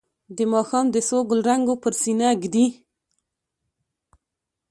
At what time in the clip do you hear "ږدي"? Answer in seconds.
2.41-2.65